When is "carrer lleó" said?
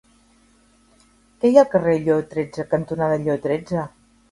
1.75-2.17